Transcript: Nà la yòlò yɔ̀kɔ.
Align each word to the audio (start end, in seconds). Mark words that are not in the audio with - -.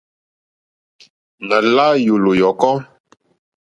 Nà 1.47 1.57
la 1.75 1.85
yòlò 2.05 2.31
yɔ̀kɔ. 2.39 2.71